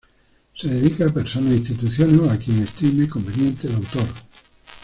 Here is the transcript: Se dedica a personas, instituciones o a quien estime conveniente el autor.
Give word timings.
Se 0.55 0.67
dedica 0.67 1.05
a 1.05 1.09
personas, 1.13 1.51
instituciones 1.57 2.17
o 2.21 2.31
a 2.31 2.35
quien 2.37 2.63
estime 2.63 3.07
conveniente 3.07 3.67
el 3.67 3.75
autor. 3.75 4.07